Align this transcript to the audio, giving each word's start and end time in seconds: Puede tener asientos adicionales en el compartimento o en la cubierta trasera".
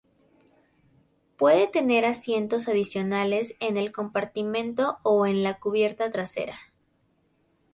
Puede 1.37 1.67
tener 1.67 2.05
asientos 2.05 2.67
adicionales 2.67 3.53
en 3.59 3.77
el 3.77 3.91
compartimento 3.91 4.97
o 5.03 5.27
en 5.27 5.43
la 5.43 5.59
cubierta 5.59 6.11
trasera". 6.11 6.57